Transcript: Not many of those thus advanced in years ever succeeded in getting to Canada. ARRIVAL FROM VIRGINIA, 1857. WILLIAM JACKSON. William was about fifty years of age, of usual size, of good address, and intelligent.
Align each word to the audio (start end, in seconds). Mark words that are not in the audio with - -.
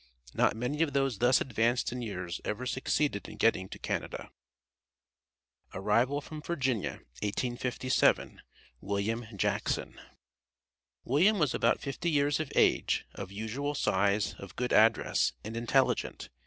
Not 0.33 0.55
many 0.55 0.81
of 0.81 0.93
those 0.93 1.19
thus 1.19 1.41
advanced 1.41 1.91
in 1.91 2.01
years 2.01 2.41
ever 2.43 2.65
succeeded 2.65 3.29
in 3.29 3.37
getting 3.37 3.69
to 3.69 3.77
Canada. 3.77 4.31
ARRIVAL 5.75 6.21
FROM 6.21 6.41
VIRGINIA, 6.41 7.01
1857. 7.21 8.41
WILLIAM 8.81 9.27
JACKSON. 9.37 10.01
William 11.03 11.37
was 11.37 11.53
about 11.53 11.81
fifty 11.81 12.09
years 12.09 12.39
of 12.39 12.51
age, 12.55 13.05
of 13.13 13.31
usual 13.31 13.75
size, 13.75 14.33
of 14.39 14.55
good 14.55 14.73
address, 14.73 15.33
and 15.43 15.55
intelligent. 15.55 16.29